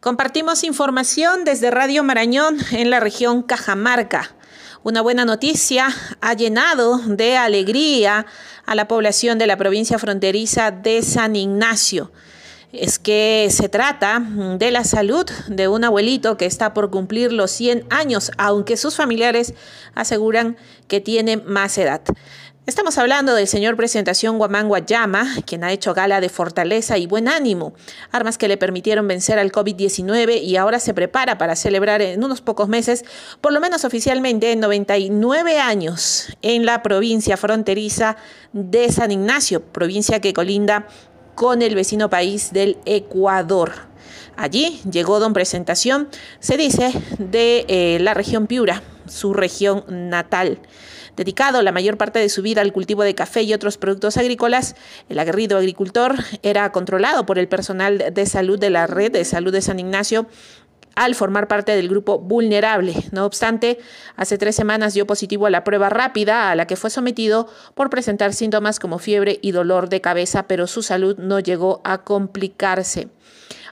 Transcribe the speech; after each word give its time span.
Compartimos 0.00 0.62
información 0.62 1.42
desde 1.44 1.72
Radio 1.72 2.04
Marañón 2.04 2.56
en 2.70 2.88
la 2.88 3.00
región 3.00 3.42
Cajamarca. 3.42 4.32
Una 4.84 5.00
buena 5.00 5.24
noticia 5.24 5.88
ha 6.20 6.34
llenado 6.34 6.98
de 6.98 7.36
alegría 7.36 8.24
a 8.64 8.76
la 8.76 8.86
población 8.86 9.38
de 9.38 9.48
la 9.48 9.56
provincia 9.56 9.98
fronteriza 9.98 10.70
de 10.70 11.02
San 11.02 11.34
Ignacio. 11.34 12.12
Es 12.70 13.00
que 13.00 13.48
se 13.50 13.68
trata 13.68 14.20
de 14.20 14.70
la 14.70 14.84
salud 14.84 15.28
de 15.48 15.66
un 15.66 15.82
abuelito 15.82 16.36
que 16.36 16.46
está 16.46 16.74
por 16.74 16.90
cumplir 16.90 17.32
los 17.32 17.50
100 17.50 17.86
años, 17.90 18.30
aunque 18.38 18.76
sus 18.76 18.94
familiares 18.94 19.52
aseguran 19.96 20.56
que 20.86 21.00
tiene 21.00 21.38
más 21.38 21.76
edad. 21.76 22.02
Estamos 22.68 22.98
hablando 22.98 23.34
del 23.34 23.48
señor 23.48 23.76
Presentación 23.76 24.36
Guamán 24.36 24.68
Guayama, 24.68 25.26
quien 25.46 25.64
ha 25.64 25.72
hecho 25.72 25.94
gala 25.94 26.20
de 26.20 26.28
fortaleza 26.28 26.98
y 26.98 27.06
buen 27.06 27.26
ánimo, 27.26 27.72
armas 28.12 28.36
que 28.36 28.46
le 28.46 28.58
permitieron 28.58 29.08
vencer 29.08 29.38
al 29.38 29.50
COVID-19 29.50 30.42
y 30.42 30.56
ahora 30.56 30.78
se 30.78 30.92
prepara 30.92 31.38
para 31.38 31.56
celebrar 31.56 32.02
en 32.02 32.22
unos 32.22 32.42
pocos 32.42 32.68
meses, 32.68 33.06
por 33.40 33.54
lo 33.54 33.60
menos 33.60 33.86
oficialmente, 33.86 34.54
99 34.54 35.58
años 35.58 36.36
en 36.42 36.66
la 36.66 36.82
provincia 36.82 37.38
fronteriza 37.38 38.18
de 38.52 38.92
San 38.92 39.12
Ignacio, 39.12 39.62
provincia 39.62 40.20
que 40.20 40.34
colinda 40.34 40.88
con 41.34 41.62
el 41.62 41.74
vecino 41.74 42.10
país 42.10 42.52
del 42.52 42.76
Ecuador. 42.84 43.72
Allí 44.36 44.78
llegó 44.90 45.20
don 45.20 45.32
Presentación, 45.32 46.10
se 46.38 46.58
dice, 46.58 46.92
de 47.18 47.64
eh, 47.66 47.98
la 48.02 48.12
región 48.12 48.46
Piura, 48.46 48.82
su 49.10 49.34
región 49.34 49.84
natal. 49.88 50.60
Dedicado 51.16 51.62
la 51.62 51.72
mayor 51.72 51.96
parte 51.96 52.18
de 52.18 52.28
su 52.28 52.42
vida 52.42 52.60
al 52.60 52.72
cultivo 52.72 53.02
de 53.02 53.14
café 53.14 53.42
y 53.42 53.52
otros 53.52 53.76
productos 53.76 54.16
agrícolas, 54.16 54.76
el 55.08 55.18
aguerrido 55.18 55.58
agricultor 55.58 56.14
era 56.42 56.70
controlado 56.70 57.26
por 57.26 57.38
el 57.38 57.48
personal 57.48 58.12
de 58.12 58.26
salud 58.26 58.58
de 58.58 58.70
la 58.70 58.86
red 58.86 59.10
de 59.10 59.24
salud 59.24 59.52
de 59.52 59.62
San 59.62 59.80
Ignacio 59.80 60.26
al 60.98 61.14
formar 61.14 61.46
parte 61.46 61.76
del 61.76 61.88
grupo 61.88 62.18
vulnerable. 62.18 62.92
No 63.12 63.24
obstante, 63.24 63.78
hace 64.16 64.36
tres 64.36 64.56
semanas 64.56 64.94
dio 64.94 65.06
positivo 65.06 65.46
a 65.46 65.50
la 65.50 65.62
prueba 65.62 65.88
rápida 65.88 66.50
a 66.50 66.56
la 66.56 66.66
que 66.66 66.76
fue 66.76 66.90
sometido 66.90 67.48
por 67.74 67.88
presentar 67.88 68.34
síntomas 68.34 68.80
como 68.80 68.98
fiebre 68.98 69.38
y 69.40 69.52
dolor 69.52 69.88
de 69.88 70.00
cabeza, 70.00 70.48
pero 70.48 70.66
su 70.66 70.82
salud 70.82 71.16
no 71.18 71.38
llegó 71.38 71.80
a 71.84 71.98
complicarse. 71.98 73.08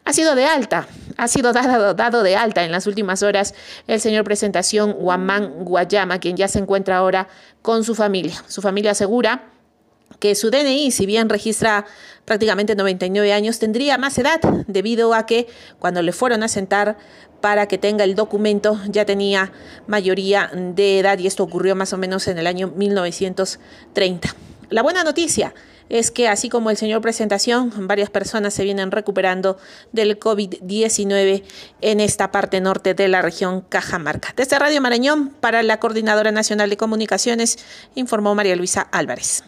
Ha 0.04 0.12
sido 0.12 0.36
de 0.36 0.46
alta, 0.46 0.86
ha 1.16 1.28
sido 1.28 1.52
dado, 1.52 2.22
de 2.22 2.36
alta 2.36 2.64
en 2.64 2.72
las 2.72 2.86
últimas 2.86 3.22
horas 3.22 3.54
el 3.86 4.00
señor 4.00 4.24
Presentación 4.24 4.92
Guamán 4.92 5.64
Guayama, 5.64 6.18
quien 6.18 6.36
ya 6.36 6.48
se 6.48 6.58
encuentra 6.58 6.98
ahora 6.98 7.28
con 7.62 7.84
su 7.84 7.94
familia. 7.94 8.34
Su 8.48 8.62
familia 8.62 8.92
asegura 8.92 9.50
que 10.20 10.34
su 10.34 10.50
DNI, 10.50 10.90
si 10.90 11.04
bien 11.06 11.28
registra 11.28 11.84
prácticamente 12.24 12.74
99 12.74 13.32
años, 13.32 13.58
tendría 13.58 13.98
más 13.98 14.16
edad 14.18 14.40
debido 14.66 15.14
a 15.14 15.26
que 15.26 15.46
cuando 15.78 16.02
le 16.02 16.12
fueron 16.12 16.42
a 16.42 16.48
sentar 16.48 16.96
para 17.40 17.66
que 17.68 17.78
tenga 17.78 18.04
el 18.04 18.14
documento 18.14 18.80
ya 18.88 19.04
tenía 19.04 19.52
mayoría 19.86 20.50
de 20.52 21.00
edad 21.00 21.18
y 21.18 21.26
esto 21.26 21.42
ocurrió 21.42 21.76
más 21.76 21.92
o 21.92 21.98
menos 21.98 22.28
en 22.28 22.38
el 22.38 22.46
año 22.46 22.68
1930. 22.68 24.34
La 24.70 24.82
buena 24.82 25.04
noticia 25.04 25.54
es 25.88 26.10
que 26.10 26.28
así 26.28 26.48
como 26.48 26.70
el 26.70 26.76
señor 26.76 27.00
presentación, 27.00 27.72
varias 27.86 28.10
personas 28.10 28.54
se 28.54 28.64
vienen 28.64 28.90
recuperando 28.90 29.58
del 29.92 30.18
COVID-19 30.18 31.42
en 31.80 32.00
esta 32.00 32.30
parte 32.30 32.60
norte 32.60 32.94
de 32.94 33.08
la 33.08 33.22
región 33.22 33.62
Cajamarca. 33.62 34.32
Desde 34.36 34.58
Radio 34.58 34.80
Marañón, 34.80 35.30
para 35.40 35.62
la 35.62 35.80
Coordinadora 35.80 36.32
Nacional 36.32 36.70
de 36.70 36.76
Comunicaciones, 36.76 37.58
informó 37.94 38.34
María 38.34 38.56
Luisa 38.56 38.82
Álvarez. 38.92 39.44